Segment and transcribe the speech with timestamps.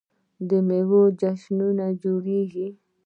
[0.49, 2.67] د میوو جشنونه جوړیږي.